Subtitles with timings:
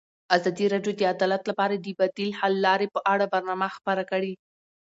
[0.35, 4.33] ازادي راډیو د عدالت لپاره د بدیل حل لارې په اړه برنامه خپاره کړې.